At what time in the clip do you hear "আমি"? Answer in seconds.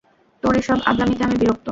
1.23-1.35